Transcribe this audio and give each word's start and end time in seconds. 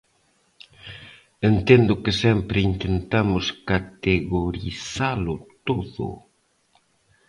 Entendo 1.51 1.93
que 2.03 2.11
sempre 2.23 2.57
intentamos 2.71 3.45
categorizalo 3.69 5.35
todo. 5.67 6.07